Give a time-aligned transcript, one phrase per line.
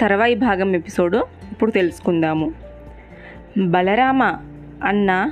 [0.00, 1.16] తర్వాయి భాగం ఎపిసోడ్
[1.52, 2.52] ఇప్పుడు తెలుసుకుందాము.
[3.58, 4.22] బలరామ
[4.84, 5.30] అన్న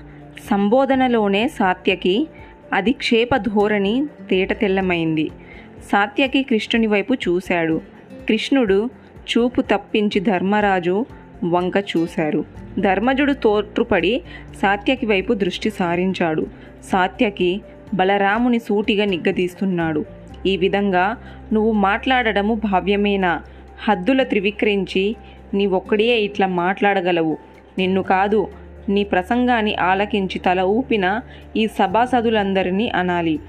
[0.51, 2.29] సంబోధనలోనే సాత్యకి
[2.73, 5.31] అధిక్షేప ధోరణి తేట తెల్లమైంది.
[5.93, 7.81] సాత్యకి కృష్ణుని వైపు చూశాడు.
[8.29, 8.91] కృష్ణుడు
[9.31, 11.07] చూపు తప్పించి ధర్మరాజు
[11.45, 12.45] వంక చూశారు.
[12.79, 14.23] ధర్మజుడు తోట్రుపడి
[14.63, 16.47] సాత్యకి వైపు దృష్టి సారించాడు.
[16.85, 17.61] సాత్యకి
[17.95, 20.05] బలరాముని సూటిగా నిగ్గదీస్తున్నాడు.
[20.47, 21.17] ఈ విధంగా
[21.53, 23.43] నువ్వు మాట్లాడడము భావ్యమేనా?
[23.83, 25.17] హద్దుల త్రివిక్రించి
[25.55, 27.37] నీవొక్కడే ఇట్లా మాట్లాడగలవు.
[27.79, 28.49] నిన్ను కాదు
[28.89, 31.21] నీ ప్రసంగాన్ని ఆలకించి తల ఊపిన
[31.57, 33.41] ఈ సభాసదులందరినీ అనాలి.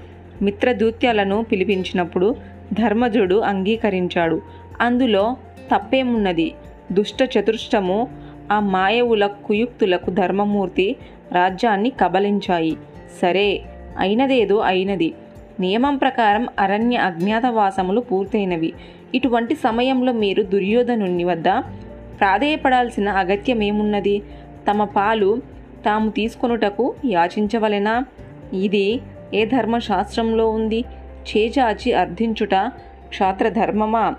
[0.42, 2.36] మిత్రదూత్యాలను పిలిపించినప్పుడు
[2.72, 4.42] ధర్మజుడు అంగీకరించాడు.
[4.80, 5.36] అందులో
[5.74, 6.52] తప్పేమున్నది?
[6.92, 8.08] దుష్ట చతుష్టము
[8.52, 10.96] ఆ మాయవుల కుయుక్తులకు ధర్మమూర్తి
[11.32, 12.76] రాజ్యాన్ని కబలించాయి.
[13.22, 13.62] సరే
[13.98, 15.14] అయినదేదో అయినది.
[15.60, 18.72] నియమం ప్రకారం అరణ్య అజ్ఞాతవాసములు పూర్తయినవి.
[19.14, 21.48] ఇటువంటి సమయంలో మీరు దుర్యోధనుని వద్ద
[22.20, 24.22] ప్రాధేయపడాల్సిన అగత్యమేమున్నది
[24.70, 25.42] తమ పాలు
[25.84, 28.04] తాము తీసుకొనుటకు యాచించవలెనా?
[28.54, 29.00] ఇది
[29.34, 30.84] ఏ ధర్మశాస్త్రంలో ఉంది?
[31.30, 32.54] చేజాచి అర్థించుట
[33.08, 34.14] క్షాత్రధర్మమా?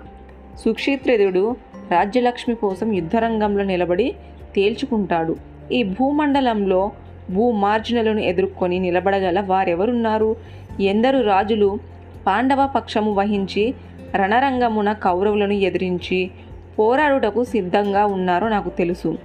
[0.58, 1.56] సుక్షేత్రుడు
[1.90, 4.14] రాజ్యలక్ష్మి కోసం యుద్ధరంగంలో నిలబడి
[4.54, 5.36] తేల్చుకుంటాడు.
[5.72, 6.92] ఈ భూమండలంలో
[7.30, 10.36] భూమార్జునులను ఎదుర్కొని నిలబడగల వారెవరున్నారు?
[10.80, 11.78] ఎందరు రాజులు
[12.26, 13.74] పాండవ పక్షము వహించి
[14.16, 16.30] రణరంగమున కౌరవులను ఎదిరించి
[16.78, 19.18] పోరాడుటకు సిద్ధంగా ఉన్నారో నాకు తెలుసు.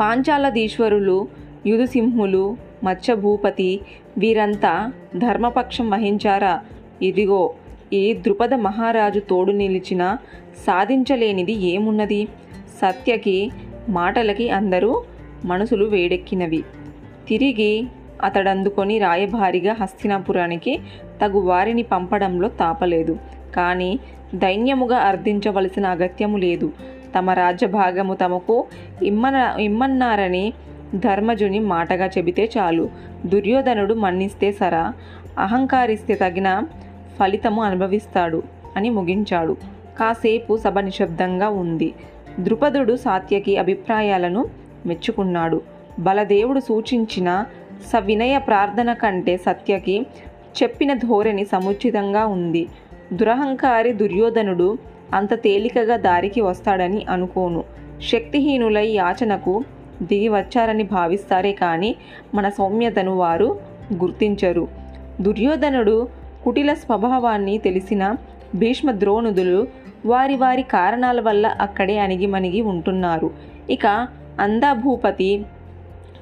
[0.00, 1.28] పాంచాలధీశ్వరులు
[1.66, 3.80] యుధుసింహులు మత్స్యభూపతి
[4.18, 6.60] వీరంతా ధర్మపక్షం వహించారా?
[7.02, 7.54] ఇదిగో
[7.92, 10.16] ఈ ద్రుపద మహారాజు తోడు నిలిచిన
[10.66, 12.28] సాధించలేనిది ఏమున్నది?
[12.80, 13.50] సత్యకి
[13.88, 15.02] మాటలకి అందరూ
[15.44, 16.62] మనసులు వేడెక్కినవి.
[17.28, 17.86] తిరిగి
[18.22, 20.80] అతడందుకొని రాయభారిగా హస్తినాపురానికి
[21.22, 23.18] తగు వారిని పంపడంలో తాపలేదు.
[23.54, 23.98] కానీ
[24.34, 26.72] దైన్యముగా అర్థించవలసిన అగత్యము లేదు.
[27.18, 28.64] తమ రాజ్యభాగము తమకు
[29.02, 30.52] ఇమ్మన ఇమ్మన్నారని
[30.94, 32.90] ధర్మజుని మాటగా చెబితే చాలు.
[33.26, 34.92] దుర్యోధనుడు మన్నిస్తే సరా
[35.38, 36.62] అహంకారిస్తే తగిన
[37.20, 38.42] ఫలితము అనుభవిస్తాడు
[38.76, 39.56] అని ముగించాడు.
[39.98, 41.94] కాసేపు సభ నిశ్శబ్దంగా ఉంది.
[42.40, 44.42] ద్రుపదుడు సాత్యకి అభిప్రాయాలను
[44.86, 45.58] మెచ్చుకున్నాడు.
[45.98, 47.44] బలదేవుడు సూచించిన
[47.92, 50.06] సవినయ ప్రార్థన కంటే సత్యకి
[50.62, 52.66] చెప్పిన ధోరణి సముచితంగా ఉంది.
[53.12, 54.78] దురహంకారి దుర్యోధనుడు
[55.14, 57.64] అంత తేలికగా దారికి వస్తాడని అనుకోను.
[58.02, 59.64] శక్తిహీనులై యాచనకు
[60.02, 61.96] దిగి వచ్చారని భావిస్తారే కానీ
[62.34, 63.58] మన సౌమ్యతను వారు
[63.94, 64.68] గుర్తించరు.
[65.20, 66.08] దుర్యోధనుడు
[66.44, 68.16] కుటిల స్వభావాన్ని తెలిసిన
[68.54, 69.66] భీష్మ ద్రోణుదులు
[70.06, 73.30] వారి వారి కారణాల వల్ల అక్కడే అణిగిమణిగి ఉంటున్నారు.
[73.70, 73.86] ఇక
[74.40, 75.44] అందాభూపతి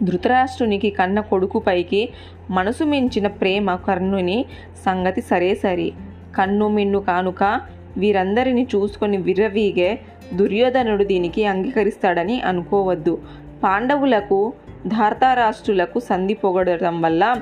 [0.03, 2.09] ధృతరాష్ట్రునికి కన్న కొడుకుపైకి
[2.51, 4.45] మనసు మించిన ప్రేమ కర్ణుని
[4.87, 5.93] సంగతి సరే సరి
[6.37, 7.61] కన్ను మిన్ను కానుక
[7.97, 9.99] వీరందరిని చూసుకొని విర్రవీగే
[10.35, 13.19] దుర్యోధనుడు దీనికి అంగీకరిస్తాడని అనుకోవద్దు.
[13.63, 14.53] పాండవులకు
[14.87, 17.37] ధార్తారాష్ట్రులకు సంధి పొగడటం వల్ల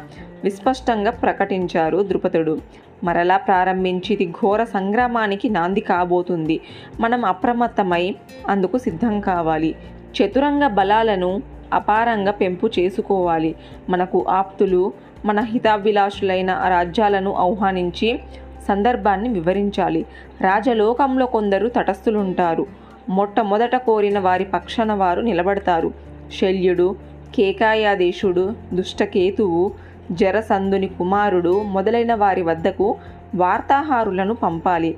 [0.44, 2.58] విస్పష్టంగా ప్రకటించారు ద్రుపదుడు.
[3.04, 6.60] మరలా ప్రారంభించి ఇది ఘోర సంగ్రామానికి నాంది కాబోతుంది.
[7.00, 8.14] మనం అప్రమత్తమై
[8.48, 9.74] అందుకు సిద్ధం కావాలి.
[10.16, 13.54] చతురంగ బలాలను అపారంగా పెంపు చేసుకోవాలి.
[13.88, 14.92] మనకు ఆప్తులు
[15.24, 18.20] మన హితాభిలాషులైన రాజ్యాలను ఆహ్వానించి
[18.68, 20.06] సందర్భాన్ని వివరించాలి.
[20.40, 22.66] రాజలోకంలో కొందరు తటస్థులుంటారు.
[23.08, 25.92] మొట్టమొదట కోరిన వారి పక్షాన వారు నిలబడతారు.
[26.40, 26.96] శల్యుడు
[27.34, 29.72] కేకాయాదేశుడు దుష్టకేతువు
[30.12, 32.96] జరసందుని కుమారుడు మొదలైన వారి వద్దకు
[33.34, 34.96] వార్తాహారులను పంపాలి.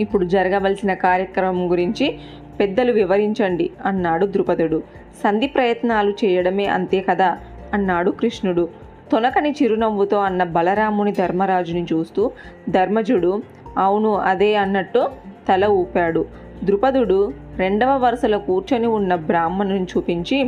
[0.00, 2.18] ఇప్పుడు జరగవలసిన కార్యక్రమం గురించి
[2.60, 4.82] పెద్దలు వివరించండి అన్నాడు ద్రుపదుడు.
[5.24, 7.38] సంధి ప్రయత్నాలు చేయడమే అంతే కదా
[7.74, 8.68] అన్నాడు కృష్ణుడు.
[9.12, 12.30] తొనకని చిరునవ్వుతో అన్న బలరాముని ధర్మరాజుని చూస్తూ
[12.68, 13.42] ధర్మజుడు
[13.78, 15.10] అవును అదే అన్నట్టు
[15.48, 16.26] తల ఊపాడు.
[16.64, 20.38] ద్రుపదుడు రెండవ వరుసలో కూర్చొని ఉన్న బ్రాహ్మణుని చూపించి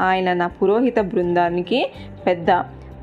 [0.00, 1.90] ఆయన నా పురోహిత బృందానికి
[2.26, 2.50] పెద్ద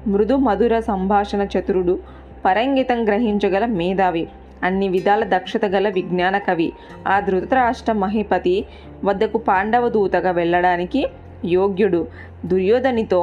[0.07, 1.99] మృదు మధుర సంభాషణ చతురుడు
[2.45, 4.27] పరంగితం గ్రహించగల మేధావి
[4.63, 6.73] అన్ని విధాల దక్షత గల విజ్ఞాన కవి.
[7.07, 8.65] ఆ ధృతరాష్ట్ర మహిపతి
[9.03, 11.01] వద్దకు పాండవ దూతగా వెళ్ళడానికి
[11.45, 12.07] యోగ్యుడు.
[12.45, 13.21] దుర్యోధనితో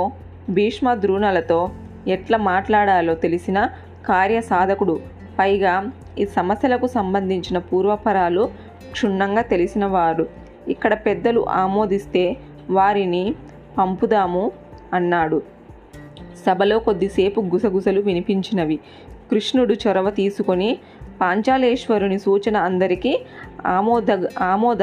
[0.50, 1.61] భీష్మ ద్రోణులతో
[2.08, 3.69] ఎట్లా మాట్లాడాలో తెలిసిన
[4.06, 5.00] కార్యసాధకుడు.
[5.38, 8.50] పైగా ఈ సమస్యలకు సంబంధించిన పూర్వపరాలు
[8.93, 10.26] క్షుణ్ణంగా తెలిసినవారు
[10.69, 12.37] ఇక్కడ పెద్దలు ఆమోదిస్తే
[12.70, 13.35] వారిని
[13.79, 14.53] పంపుదాము
[14.93, 15.43] అన్నాడు.
[16.47, 18.76] సభలో కొద్దిసేపు గుసగుసలు వినిపించినవి.
[19.31, 20.79] కృష్ణుడు చొరవ తీసుకొని
[21.20, 23.19] పాంచాలేశ్వరుని సూచన అందరికీ
[23.67, 24.82] ఆమోద ఆమోద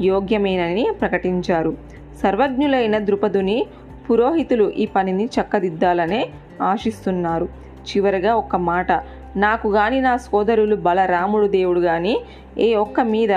[0.00, 1.76] యోగ్యమేనని ప్రకటించారు.
[2.22, 3.66] సర్వజ్ఞులైన ద్రుపదుని
[4.10, 6.28] పురోహితులు ఈ పనిని చక్కదిద్దాలనే
[6.62, 7.48] ఆశిస్తున్నారు.
[7.88, 8.92] చివరగా ఒక మాట
[9.36, 12.20] నాకు గాని నా సోదరులు బలరాముడు దేవుడు కానీ
[12.58, 13.28] ఏ ఒక్క మీద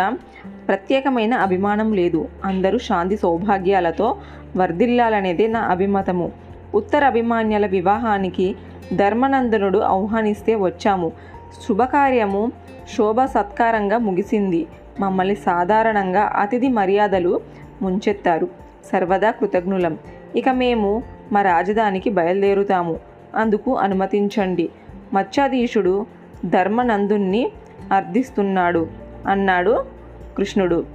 [0.68, 2.28] ప్రత్యేకమైన అభిమానం లేదు.
[2.46, 4.18] అందరూ శాంతి సౌభాగ్యాలతో
[4.58, 6.32] వర్ధిల్లాలనేదే నా అభిమతము.
[6.76, 8.56] ఉత్తర అభిమాన్యుల వివాహానికి
[8.96, 11.12] ధర్మనందనుడు ఆహ్వానిస్తే వచ్చాము.
[11.68, 12.52] శుభకార్యము
[12.98, 14.68] శోభ సత్కారంగా ముగిసింది.
[15.00, 17.42] మమ్మల్ని సాధారణంగా అతిథి మర్యాదలు
[17.82, 18.50] ముంచెత్తారు.
[18.92, 19.98] సర్వదా కృతజ్ఞులం.
[20.36, 23.00] ఇక మేము మా రాజధానికి బయలుదేరుతాము.
[23.36, 24.70] అందుకు అనుమతించండి.
[25.14, 26.06] మత్స్యాధీశుడు
[26.46, 27.52] ధర్మనందుణ్ణి
[27.92, 28.88] అర్థిస్తున్నాడు
[29.28, 29.86] అన్నాడు
[30.38, 30.86] కృష్ణుడు.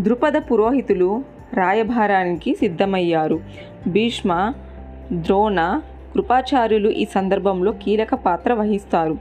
[0.00, 1.24] ద్రుపద పురోహితులు
[1.54, 3.40] రాయభారానికి సిద్ధమయ్యారు.
[3.86, 4.52] భీష్మ
[5.12, 5.80] ద్రోణ
[6.14, 9.16] కృపాచార్యులు ఈ సందర్భంలో కీలక పాత్ర వహిస్తారు.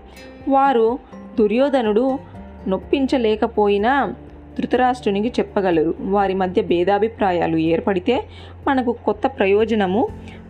[0.49, 0.99] వారు
[1.39, 2.19] దుర్యోధనుడు
[2.67, 4.13] నొప్పించలేకపోయినా
[4.59, 5.95] ధృతరాష్ట్రునికి చెప్పగలరు.
[5.99, 8.23] వారి మధ్య భేదాభిప్రాయాలు ఏర్పడితే
[8.67, 10.07] మనకు కొత్త ప్రయోజనము.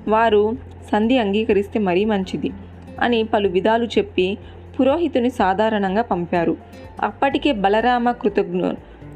[0.08, 0.54] వారు
[0.92, 2.52] సంధి అంగీకరిస్తే మరీ మంచిది
[3.00, 4.38] అని పలు విధాలు చెప్పి
[4.80, 6.58] పురోహితుని సాధారణంగా పంపారు.
[7.04, 8.62] అప్పటికే బలరామ కృతజ్ఞ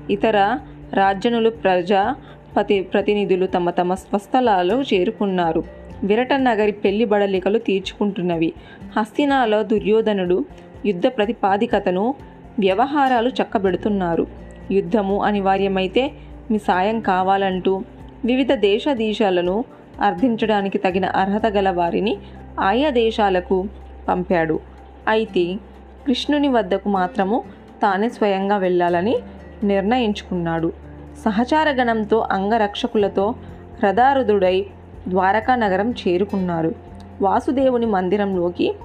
[0.09, 0.57] ఇతర
[0.93, 2.15] రాజ్యనులు ప్రజా
[2.57, 5.63] పతి ప్రతినిధులు తమ తమ స్వస్థలాలు చేరుకున్నారు.
[6.03, 8.53] విరట నగరి పెళ్ళి బడలికలు తీర్చుకుంటున్నవి.
[8.97, 10.45] హస్తినాలో దుర్యోధనుడు
[10.85, 12.15] యుద్ధ ప్రతిపాదికతను
[12.59, 14.48] వ్యవహారాలు చక్కబెడుతున్నారు.
[14.71, 16.11] యుద్ధము అనివార్యమైతే
[16.51, 17.81] మీ సాయం కావాలంటూ
[18.25, 19.65] వివిధ దేశ దేశాలను
[20.01, 22.17] అర్థించడానికి తగిన అర్హత గల వారిని
[22.59, 23.67] ఆయా దేశాలకు
[24.07, 24.59] పంపాడు.
[25.07, 25.55] అయితే
[26.07, 27.43] కృష్ణుని వద్దకు మాత్రము
[27.81, 29.17] తానే స్వయంగా వెళ్ళాలని
[29.63, 30.73] నిర్ణయించుకున్నాడు.
[31.25, 33.35] సహచారగణంతో అంగరక్షకులతో
[33.83, 34.65] రథారుధుడై
[35.07, 36.75] ద్వారకా నగరం చేరుకున్నారు.
[37.21, 38.75] వాసుదేవుని మందిరంలోకి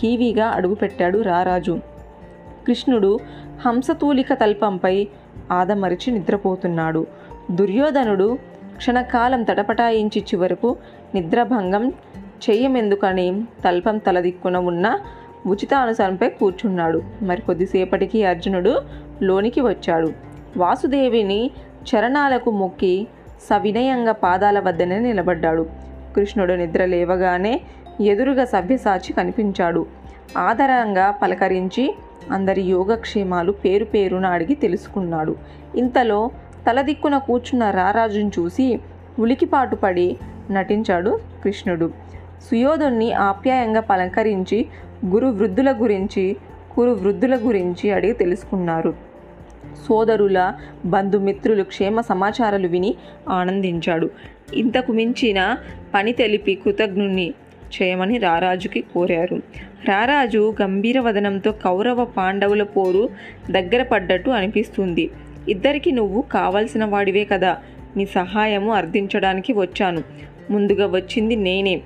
[0.00, 1.78] ఠీవీగా అడుగుపెట్టాడు రారాజు.
[2.66, 3.18] కృష్ణుడు
[3.66, 5.08] హంసతూలిక తల్పంపై
[5.50, 7.06] ఆదమరిచి నిద్రపోతున్నాడు.
[7.50, 8.38] దుర్యోధనుడు
[8.76, 10.76] క్షణకాలం తటపటాయించి చివరకు
[11.14, 11.88] నిద్రభంగం
[12.50, 14.98] చెయ్యమెందుకని తల్పం తలదిక్కున ఉన్న
[15.46, 17.02] ఉచితానుసరంపై కూర్చున్నాడు.
[17.22, 18.82] మరి కొద్దిసేపటికి అర్జునుడు
[19.22, 20.12] లోనికి వచ్చాడు.
[20.56, 21.50] వాసుదేవిని
[21.84, 23.06] చరణాలకు మొక్కి
[23.50, 25.66] సవినయంగా పాదాల వద్దనే నిలబడ్డాడు.
[26.16, 27.60] కృష్ణుడు నిద్ర లేవగానే
[28.00, 29.86] ఎదురుగా సభ్యసాచి కనిపించాడు.
[30.36, 31.94] ఆదరంగా పలకరించి
[32.30, 35.36] అందరి యోగక్షేమాలు పేరు పేరున అడిగి తెలుసుకున్నాడు.
[35.76, 36.30] ఇంతలో
[36.66, 38.80] తలదిక్కున కూర్చున్న రారాజును చూసి
[39.18, 40.16] ఉలికిపాటు పడి
[40.50, 41.90] నటించాడు కృష్ణుడు.
[42.50, 44.66] సుయోధుణ్ణి ఆప్యాయంగా పలంకరించి
[45.06, 46.36] గురు వృద్ధుల గురించి
[46.74, 48.94] కురు వృద్ధుల గురించి అడిగి తెలుసుకున్నారు.
[49.88, 50.52] సోదరుల
[50.84, 52.94] బంధుమిత్రులు క్షేమ సమాచారాలు విని
[53.28, 54.10] ఆనందించాడు.
[54.54, 55.56] ఇంతకు మించిన
[55.94, 57.34] పని తెలిపి కృతజ్ఞుణ్ణి
[57.82, 59.36] చేయమని రారాజుకి కోరారు.
[59.88, 63.08] రారాజు గంభీర వదనంతో కౌరవ పాండవుల పోరు
[63.50, 65.10] దగ్గర పడ్డట్టు అనిపిస్తుంది.
[65.48, 67.56] ఇద్దరికి నువ్వు కావలసిన వాడివే కదా.
[67.96, 70.02] నీ సహాయము అర్థించడానికి వచ్చాను.
[70.50, 71.80] ముందుగా వచ్చింది నేనే.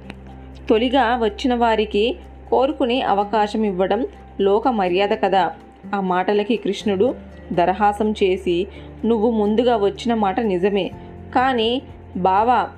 [0.70, 2.17] తొలిగా వచ్చిన వారికి
[2.50, 4.06] కోరుకునే అవకాశం ఇవ్వడం
[4.41, 5.52] లోక మర్యాద కదా.
[5.94, 7.14] ఆ మాటలకి కృష్ణుడు
[7.52, 8.67] దరహాసం చేసి
[9.05, 10.91] నువ్వు ముందుగా వచ్చిన మాట నిజమే.
[11.34, 11.82] కానీ
[12.17, 12.69] బావా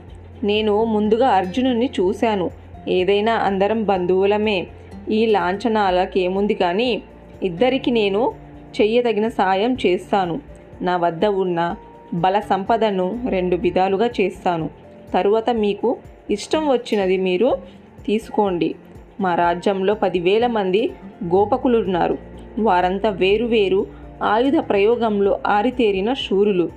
[0.43, 2.51] నేను ముందుగా అర్జునుని చూశాను.
[2.89, 4.67] ఏదైనా అందరం బంధువులమే.
[5.11, 7.03] ఈ లాంఛనాలకేముంది కానీ
[7.43, 8.33] ఇద్దరికి నేను
[8.81, 10.41] చెయ్యదగిన సాయం చేస్తాను.
[10.83, 11.77] నా వద్ద ఉన్న
[12.15, 14.71] బల సంపదను రెండు విధాలుగా చేస్తాను.
[15.15, 15.97] తరువాత మీకు
[16.31, 17.59] ఇష్టం వచ్చినది మీరు
[18.07, 18.75] తీసుకోండి.
[19.21, 20.91] మా రాజ్యంలో పదివేల మంది
[21.25, 22.19] గోపకులున్నారు.
[22.59, 23.87] వారంతా వేరు వేరు
[24.23, 26.69] ఆయుధ ప్రయోగంలో ఆరితేరిన శూరులు.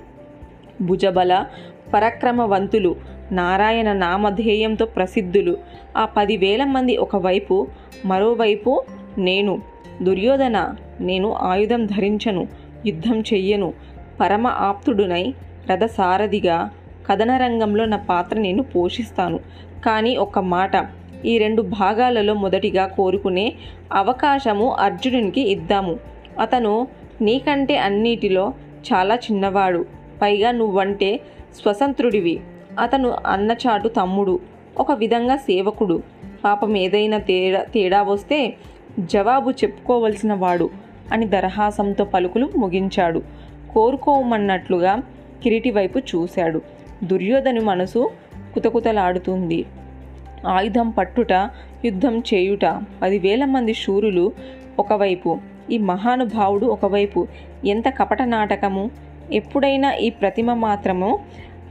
[0.82, 1.46] భుజబల
[1.94, 2.96] పరాక్రమవంతులు.
[3.32, 5.56] నారాయణ నామధేయంతో ప్రసిద్ధులు.
[5.96, 7.66] ఆ పదివేల మంది ఒకవైపు
[8.04, 8.84] మరోవైపు
[9.18, 9.62] నేను
[10.02, 12.48] దుర్యోధన నేను ఆయుధం ధరించను
[12.86, 13.74] యుద్ధం చెయ్యను
[14.20, 15.34] పరమ ఆప్తుడునై
[15.70, 16.70] రథసారథిగా
[17.10, 19.40] కథన రంగంలో నా పాత్ర నేను పోషిస్తాను.
[19.84, 20.70] కానీ ఒక మాట
[21.24, 23.52] ఈ రెండు భాగాలలో మొదటిగా కోరుకునే
[23.92, 25.96] అవకాశము అర్జునునికి ఇద్దాము.
[26.40, 26.88] అతను
[27.20, 28.54] నీకంటే అన్నిటిలో
[28.92, 29.86] చాలా చిన్నవాడు
[30.22, 31.20] పైగా నువ్వంటే
[31.62, 32.40] స్వతంత్రుడివి.
[32.78, 34.40] అతను అన్నచాటు తమ్ముడు
[34.78, 36.02] ఒక విధంగా సేవకుడు.
[36.44, 38.54] పాపం ఏదైనా తేడా తేడా వస్తే
[39.00, 40.70] జవాబు చెప్పుకోవలసిన వాడు
[41.12, 43.22] అని దరహాసంతో పలుకులు ముగించాడు.
[43.74, 45.02] కోరుకోమన్నట్లుగా
[45.42, 46.62] కిరీటి వైపు చూశాడు.
[47.04, 48.10] దుర్యోధను మనసు
[48.54, 49.64] కుతకుతలాడుతుంది.
[50.46, 51.32] ఆయుధం పట్టుట
[51.84, 54.32] యుద్ధం చేయుట పదివేల మంది శూరులు
[54.78, 55.38] ఒకవైపు
[55.70, 57.28] ఈ మహానుభావుడు ఒకవైపు.
[57.64, 58.90] ఎంత కపట నాటకము?
[59.32, 61.18] ఎప్పుడైనా ఈ ప్రతిమ మాత్రము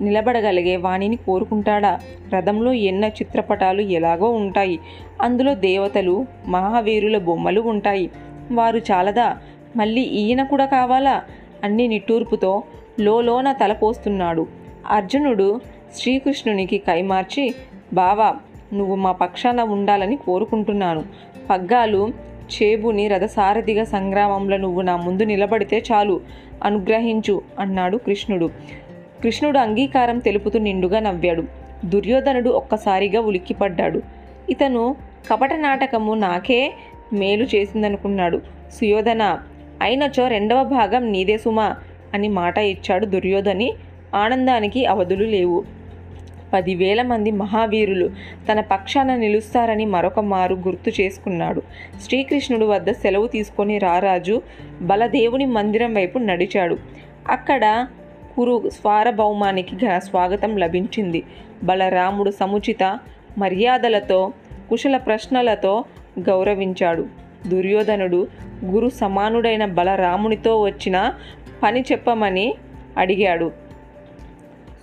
[0.01, 2.00] నిలబడగలిగే వాణిని కోరుకుంటాడా?
[2.33, 4.79] రథంలో ఎన్న చిత్రపటాలు ఎలాగో ఉంటాయి.
[5.21, 8.12] అందులో దేవతలు మహావీరుల బొమ్మలు ఉంటాయి.
[8.51, 9.38] వారు చాలదా?
[9.75, 11.21] మళ్ళీ ఈయన కూడా కావాలా?
[11.63, 12.63] అన్ని నిట్టూర్పుతో
[13.00, 14.47] లోలోన తలపోస్తున్నాడు
[14.88, 15.62] అర్జునుడు
[15.95, 17.53] శ్రీకృష్ణునికి కైమార్చి
[17.93, 18.35] బావా
[18.73, 21.03] నువ్వు మా పక్షాన ఉండాలని కోరుకుంటున్నాను.
[21.50, 22.13] పగ్గాలు
[22.53, 26.21] చేబుని రథసారథిగా సంగ్రామంలో నువ్వు నా ముందు నిలబడితే చాలు.
[26.63, 28.50] అనుగ్రహించు అన్నాడు కృష్ణుడు.
[29.23, 31.43] కృష్ణుడు అంగీకారం తెలుపుతూ నిండుగా నవ్వాడు.
[31.85, 34.01] దుర్యోధనుడు ఒక్కసారిగా ఉలిక్కిపడ్డాడు.
[34.49, 34.95] ఇతను
[35.31, 36.73] కపట నాటకము నాకే
[37.13, 38.41] మేలు చేసిందనుకున్నాడు.
[38.79, 39.39] సుయోధన
[39.81, 41.75] అయినచో రెండవ భాగం నీదే సుమా
[42.13, 43.73] అని మాట ఇచ్చాడు దుర్యోధని.
[44.15, 45.63] ఆనందానికి అవధులు లేవు.
[46.53, 48.09] పదివేల మంది మహావీరులు
[48.51, 51.61] తన పక్షాన నిలుస్తారని మరొక మారు గుర్తు చేసుకున్నాడు.
[52.01, 54.41] శ్రీకృష్ణుడు వద్ద సెలవు తీసుకొని రారాజు
[54.81, 56.77] బలదేవుని మందిరం వైపు నడిచాడు.
[57.29, 57.87] అక్కడ
[58.35, 61.23] కురు స్వారభౌమానికి ఘన స్వాగతం లభించింది.
[61.63, 62.99] బలరాముడు సముచిత
[63.37, 64.33] మర్యాదలతో
[64.69, 65.83] కుశల ప్రశ్నలతో
[66.19, 67.05] గౌరవించాడు.
[67.47, 68.27] దుర్యోధనుడు
[68.65, 71.13] గురు సమానుడైన బలరామునితో వచ్చిన
[71.63, 72.55] పని చెప్పమని
[72.97, 73.51] అడిగాడు.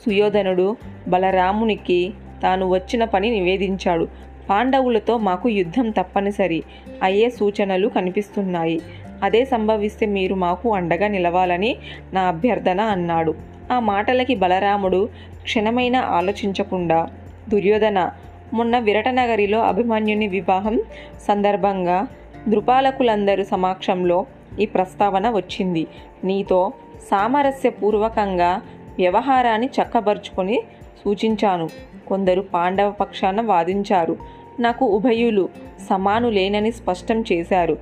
[0.07, 0.77] సుయోధనుడు
[1.09, 4.09] బలరామునికి తాను వచ్చిన పని నివేదించాడు.
[4.51, 6.63] పాండవులతో మాకు యుద్ధం తప్పనిసరి.
[7.03, 8.81] అయ్యే సూచనలు కనిపిస్తున్నాయి.
[9.23, 11.77] అదే సంభవిస్తే మీరు మాకు అండగా నిలవాలని
[12.13, 13.35] నా అభ్యర్థన అన్నాడు.
[13.73, 15.09] ఆ మాటలకి బలరాముడు
[15.43, 17.09] క్షణమైన ఆలోచించకుండా
[17.49, 18.11] దుర్యోధన
[18.53, 20.81] మొన్న విరటనగరిలో అభిమన్యుని వివాహం
[21.29, 22.07] సందర్భంగా
[22.49, 24.27] దృపాలకులందరూ సమక్షంలో
[24.61, 25.87] ఈ ప్రస్తావన వచ్చింది.
[26.25, 26.73] నీతో
[27.11, 28.61] సామరస్యపూర్వకంగా
[28.99, 30.63] వ్యవహారాన్ని చక్కబరుచుకొని
[31.05, 31.69] సూచించాను.
[32.09, 34.17] కొందరు పాండవ పక్షాన వాదించారు.
[34.61, 35.49] నాకు ఉభయులు
[35.91, 37.79] సమానులేనని స్పష్టం చేశారు.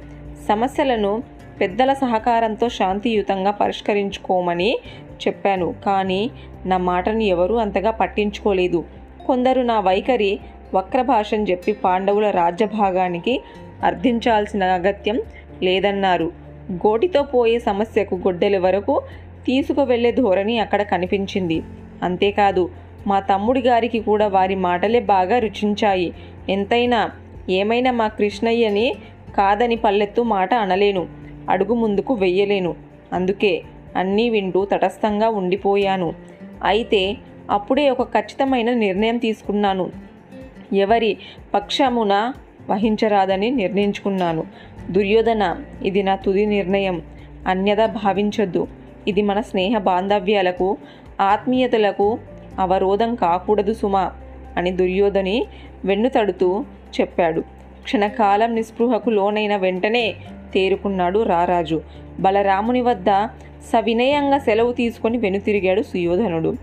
[0.49, 1.23] సమస్యలను
[1.61, 4.79] పెద్దల సహకారంతో శాంతియుతంగా పరిష్కరించుకోమని
[5.27, 5.75] చెప్పాను.
[5.87, 6.31] కానీ
[6.67, 8.85] నా మాటను ఎవరూ అంతగా పట్టించుకోలేదు.
[9.27, 10.33] కొందరు నా వైఖరి
[10.75, 13.35] వక్రభాషను చెప్పి పాండవుల రాజ్యభాగానికి
[13.85, 15.19] అర్థించాల్సిన అగత్యం
[15.63, 16.29] లేదన్నారు.
[16.73, 18.95] గోటితో పోయే సమస్యకు గొడ్డెల వరకు
[19.47, 21.59] తీసుకువెళ్ళే ధోరణి అక్కడ కనిపించింది.
[22.03, 22.65] అంతేకాదు
[23.07, 26.09] మా తమ్ముడి గారికి కూడా వారి మాటలే బాగా రుచించాయి.
[26.49, 27.01] ఎంతైనా
[27.51, 28.89] ఏమైనా మా కృష్ణయ్యని
[29.39, 31.07] కాదని పల్లెత్తు మాట అనలేను
[31.51, 32.75] అడుగు ముందుకు వెయ్యలేను.
[33.13, 33.53] అందుకే
[33.97, 36.09] అన్నీ వింటూ తటస్థంగా ఉండిపోయాను.
[36.65, 37.17] అయితే
[37.51, 39.87] అప్పుడే ఒక ఖచ్చితమైన నిర్ణయం తీసుకున్నాను.
[40.73, 41.17] ఎవరి
[41.55, 42.15] పక్షమున
[42.71, 44.43] వహించరాదని నిర్ణయించుకున్నాను.
[44.91, 45.43] దుర్యోధన
[45.85, 47.03] ఇది నా తుది నిర్ణయం.
[47.47, 48.63] అన్యదా భావించొద్దు.
[49.09, 50.69] ఇది మన స్నేహ బాంధవ్యాలకు
[51.21, 52.19] ఆత్మీయతలకు
[52.59, 54.05] అవరోధం కాకూడదు సుమా
[54.57, 55.37] అని దుర్యోధని
[55.85, 56.49] వెన్నుతడుతూ
[57.01, 57.43] చెప్పాడు.
[57.83, 60.15] క్షణకాలం నిస్పృహకు లోనైన వెంటనే
[60.55, 61.83] తేరుకున్నాడు రారాజు.
[62.21, 63.29] బలరాముని వద్ద
[63.73, 66.55] సవినయంగా సెలవు తీసుకొని వెనుతిరిగాడు సుయోధనుడు.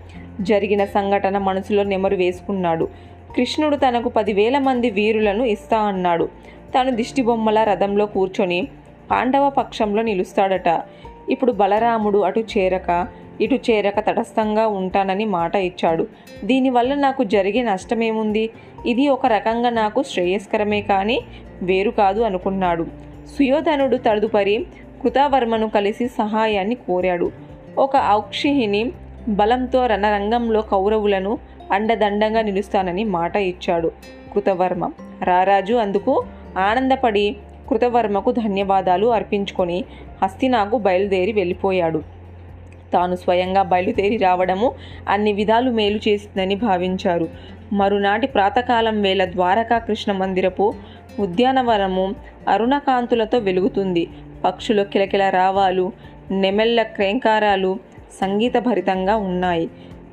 [0.41, 2.87] జరిగిన సంఘటన మనసులో నెమరు వేసుకున్నాడు.
[3.35, 6.29] కృష్ణుడు తనకు పదివేల మంది వీరులను ఇస్తా అన్నాడు.
[6.75, 8.67] తాను దిష్టిబొమ్మల రథంలో కూర్చొని
[9.11, 10.81] పాండవ పక్షంలో నిలుస్తాడట.
[11.29, 13.07] ఇప్పుడు బలరాముడు అటు చేరక
[13.41, 16.07] ఇటు చేరక తటస్థంగా ఉంటానని మాట ఇచ్చాడు.
[16.43, 18.49] దీనివల్ల నాకు జరిగే నష్టమేముంది?
[18.85, 21.21] ఇది ఒక రకంగా నాకు శ్రేయస్కరమే కానీ
[21.61, 22.85] వేరు కాదు అనుకున్నాడు.
[23.37, 24.65] సుయోధనుడు తదుపరి
[25.03, 27.31] కృతావర్మను కలిసి సహాయాన్ని కోరాడు.
[27.77, 28.91] ఒక ఔక్షిహిని
[29.29, 31.37] బలంతో రణరంగంలో కౌరవులను
[31.71, 33.91] అండదండంగా నిలుస్తానని మాట ఇచ్చాడు
[34.33, 34.91] కృతవర్మ.
[35.23, 36.23] రారాజు అందుకు
[36.57, 37.35] ఆనందపడి
[37.69, 39.85] కృతవర్మకు ధన్యవాదాలు అర్పించుకొని
[40.23, 42.14] హస్తినాకు బయలుదేరి వెళ్ళిపోయాడు.
[42.95, 44.69] తాను స్వయంగా బయలుదేరి రావడము
[45.09, 47.27] అన్ని విధాలు మేలు చేసిందని భావించారు.
[47.73, 50.73] మరునాటి ప్రాతకాలం వేళ ద్వారకా కృష్ణ మందిరపు
[51.19, 52.05] ఉద్యానవనము
[52.47, 54.03] అరుణకాంతులతో వెలుగుతుంది.
[54.45, 55.85] పక్షుల కిలకిల రావాలు
[56.31, 57.71] నెమెళ్ళ క్రేంకారాలు
[58.21, 59.67] సంగీతభరితంగా ఉన్నాయి.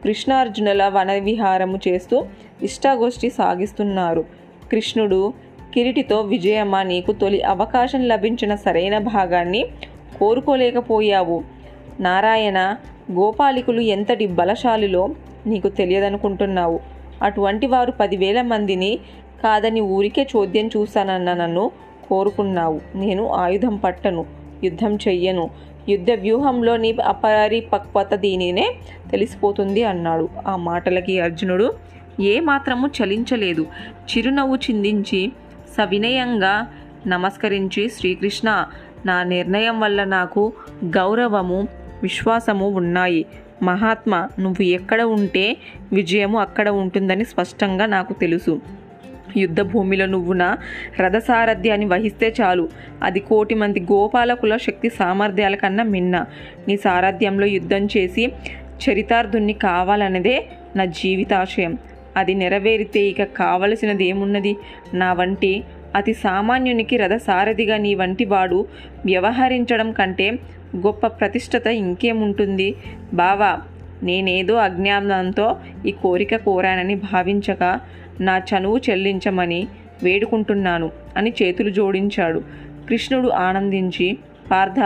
[0.05, 2.17] కృష్ణార్జునుల వనవిహారము చేస్తూ
[2.63, 4.25] ఇష్టాగోష్ఠి సాగిస్తున్నారు.
[4.71, 5.21] కృష్ణుడు
[5.75, 9.63] కిరీటితో విజయమ్మ నీకు తొలి అవకాశం లభించిన సరైన భాగాన్ని
[10.19, 11.39] కోరుకోలేకపోయావు.
[12.01, 12.77] నారాయణ
[13.13, 15.09] గోపాలికులు ఎంతటి బలశాలిలో
[15.47, 16.81] నీకు తెలియదనుకుంటున్నావు?
[17.23, 18.99] అటువంటి వారు పదివేల మందిని
[19.45, 21.71] కాదని ఊరికే చోద్యం చూశానన్న నన్ను
[22.09, 22.81] కోరుకున్నావు.
[22.95, 24.27] నేను ఆయుధం పట్టను
[24.65, 25.51] యుద్ధం చెయ్యను.
[25.89, 28.75] యుద్ధ వ్యూహంలో నీ అపరిపక్వత దీనినే
[29.11, 30.29] తెలిసిపోతుంది అన్నాడు.
[30.47, 31.75] ఆ మాటలకి అర్జునుడు
[32.21, 33.67] ఏ మాత్రము చలించలేదు.
[34.11, 35.33] చిరునవ్వు చిందించి
[35.77, 36.67] సవినయంగా
[37.07, 38.67] నమస్కరించి శ్రీకృష్ణ
[39.07, 40.53] నా నిర్ణయం వల్ల నాకు
[40.85, 41.69] గౌరవము
[42.03, 43.27] విశ్వాసము ఉన్నాయి.
[43.63, 45.57] మహాత్మా నువ్వు ఎక్కడ ఉంటే
[45.93, 48.61] విజయము అక్కడ ఉంటుందని స్పష్టంగా నాకు తెలుసు.
[49.37, 50.59] యుద్ధ భూమిలో నువ్వు నా
[51.01, 52.69] రథసారథ్యాన్ని వహిస్తే చాలు.
[53.03, 56.25] అది కోటి మంది గోపాలకుల శక్తి సామర్థ్యాల కన్నా మిన్న.
[56.69, 58.33] నీ సారథ్యంలో యుద్ధం చేసి
[58.89, 61.79] చరితార్థుణ్ణి కావాలన్నదే నా జీవితాశయం.
[62.17, 64.57] అది నెరవేరితే ఇక కావలసినది ఏమున్నది
[64.95, 68.67] నా వంటి అతి సామాన్యునికి రథసారథిగా నీ వంటి వాడు
[69.05, 70.31] వ్యవహరించడం కంటే
[70.77, 72.75] గొప్ప ప్రతిష్టత ఇంకేముంటుంది?
[73.15, 73.61] బావా
[74.03, 75.57] నేనేదో అజ్ఞానంతో
[75.87, 77.81] ఈ కోరిక కోరానని భావించక
[78.21, 79.69] నా చనువు చెల్లించమని
[80.03, 82.43] వేడుకుంటున్నాను అని చేతులు జోడించాడు.
[82.89, 84.19] కృష్ణుడు ఆనందించి
[84.51, 84.81] పార్థ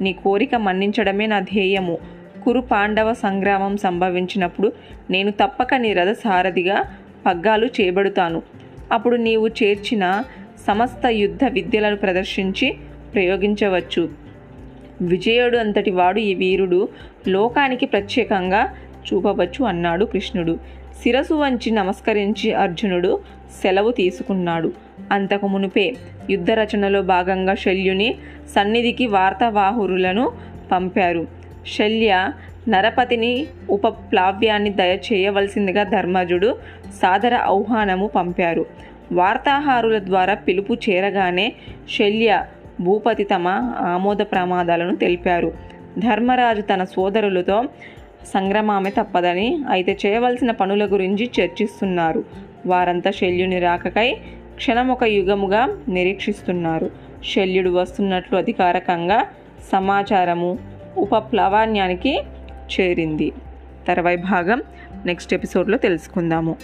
[0.00, 1.98] నీ కోరిక మన్నించడమే నా ధ్యేయము.
[2.44, 4.72] కురు పాండవ సంగ్రామం సంభవించినప్పుడు
[5.10, 6.84] నేను తప్పక నీ రథ సారథిగా
[7.26, 8.42] పగ్గాలు చేబడుతాను.
[8.92, 10.22] అప్పుడు నీవు చేర్చిన
[10.66, 12.74] సమస్త యుద్ధ విద్యలను ప్రదర్శించి
[13.14, 14.08] ప్రయోగించవచ్చు.
[15.00, 16.88] విజయుడు అంతటి వాడు ఈ వీరుడు.
[17.28, 18.74] లోకానికి ప్రత్యేకంగా
[19.08, 20.58] చూపవచ్చు అన్నాడు కృష్ణుడు.
[21.02, 23.20] శిరసు వంచి నమస్కరించి అర్జునుడు
[23.62, 24.72] సెలవు తీసుకున్నాడు.
[25.12, 25.94] అంతకు మునుపే
[26.30, 28.14] యుద్ధ రచనలో భాగంగా శల్యుని
[28.54, 30.32] సన్నిధికి వార్తావాహురులను
[30.72, 31.26] పంపారు.
[31.78, 32.30] శల్య
[32.68, 36.58] నరపతిని ఉపప్లావ్యాన్ని దయచేయవలసిందిగా ధర్మజుడు
[37.02, 38.66] సాదర ఆహ్వానము పంపారు.
[39.12, 41.52] వార్తాహారుల ద్వారా పిలుపు చేరగానే
[41.98, 42.44] శల్య
[42.80, 43.48] భూపతి తమ
[43.78, 45.52] ఆమోద ప్రమాదాలను తెలిపారు.
[45.98, 47.64] ధర్మరాజు తన సోదరులతో
[48.34, 52.24] సంగ్రమామే తప్పదని అయితే చేయవలసిన పనుల గురించి చర్చిస్తున్నారు.
[52.66, 54.16] వారంతా శల్యుని రాకకై
[54.56, 56.90] క్షణమొక యుగముగా నిరీక్షిస్తున్నారు.
[57.24, 59.26] శల్యుడు వస్తున్నట్లు అధికారకంగా
[59.72, 60.58] సమాచారము
[60.96, 62.22] ఉపప్లవాన్యానికి
[62.80, 63.32] చేరింది.
[63.88, 64.62] తర్వాయి భాగం
[65.06, 66.56] నెక్స్ట్ ఎపిసోడ్లో తెలుసుకుందాము.